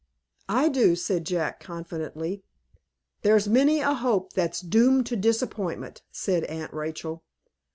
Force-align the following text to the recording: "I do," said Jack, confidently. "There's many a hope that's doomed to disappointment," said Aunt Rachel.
"I 0.49 0.67
do," 0.67 0.95
said 0.95 1.27
Jack, 1.27 1.59
confidently. 1.59 2.43
"There's 3.21 3.47
many 3.47 3.81
a 3.81 3.93
hope 3.93 4.33
that's 4.33 4.59
doomed 4.59 5.05
to 5.05 5.15
disappointment," 5.15 6.01
said 6.09 6.43
Aunt 6.45 6.73
Rachel. 6.73 7.23